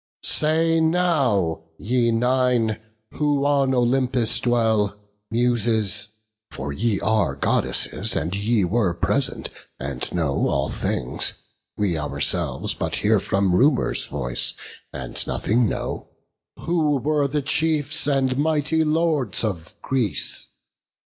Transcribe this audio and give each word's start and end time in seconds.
Say 0.23 0.79
now, 0.79 1.61
ye 1.77 2.09
Nine, 2.09 2.79
who 3.11 3.45
on 3.45 3.75
Olympus 3.75 4.39
dwell, 4.39 4.99
Muses 5.29 6.07
(for 6.49 6.73
ye 6.73 6.99
are 7.01 7.35
Goddesses, 7.35 8.15
and 8.15 8.35
ye 8.35 8.63
Were 8.65 8.95
present, 8.95 9.51
and 9.79 10.11
know 10.11 10.47
all 10.47 10.71
things: 10.71 11.33
we 11.77 11.99
ourselves 11.99 12.73
But 12.73 12.95
hear 12.95 13.19
from 13.19 13.53
Rumour's 13.53 14.07
voice, 14.07 14.55
and 14.91 15.23
nothing 15.27 15.69
know), 15.69 16.07
Who 16.57 16.95
were 16.95 17.27
the 17.27 17.43
chiefs 17.43 18.07
and 18.07 18.35
mighty 18.39 18.83
Lords 18.83 19.43
of 19.43 19.75
Greece. 19.83 20.47